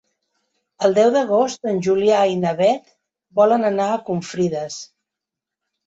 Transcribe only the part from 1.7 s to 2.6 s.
en Julià i na